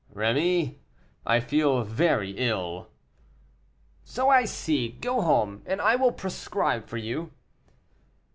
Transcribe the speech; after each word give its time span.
"Rémy, 0.15 0.77
I 1.27 1.39
feel 1.39 1.83
very 1.83 2.31
ill." 2.31 2.87
"So 4.03 4.29
I 4.29 4.45
see. 4.45 4.93
Go 4.99 5.21
home, 5.21 5.61
and 5.67 5.79
I 5.79 5.95
will 5.95 6.11
prescribe 6.11 6.87
for 6.87 6.97
you." 6.97 7.31